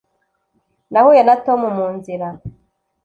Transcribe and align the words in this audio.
Nahuye 0.91 1.21
na 1.23 1.35
Tom 1.45 1.61
mu 1.77 1.87
nzira 1.95 2.27